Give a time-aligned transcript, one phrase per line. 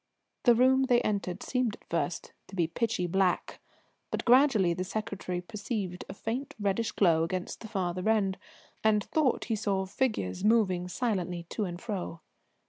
[0.45, 3.59] The room they entered seemed at first to be pitchy black,
[4.09, 8.39] but gradually the secretary perceived a faint reddish glow against the farther end,
[8.83, 12.21] and thought he saw figures moving silently to and fro.